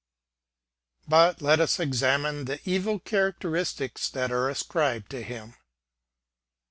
[1.07, 5.53] But let us examine the evil characteristics that are ascribed to him.